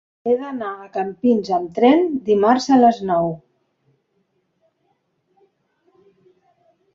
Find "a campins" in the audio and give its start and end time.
0.83-1.51